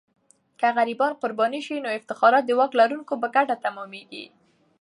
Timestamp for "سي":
1.67-1.75